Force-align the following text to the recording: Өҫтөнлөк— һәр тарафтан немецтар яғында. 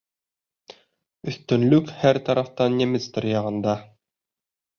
Өҫтөнлөк— 1.31 1.91
һәр 1.99 2.21
тарафтан 2.31 2.79
немецтар 2.81 3.29
яғында. 3.35 3.79